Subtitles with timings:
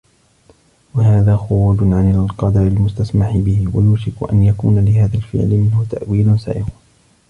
[0.95, 6.67] وَهَذَا خُرُوجٌ عَنْ الْقَدْرِ الْمُسْتَسْمَحِ بِهِ وَيُوشِكُ أَنْ يَكُونَ لِهَذَا الْفِعْلِ مِنْهُ تَأْوِيلٌ سَائِغٌ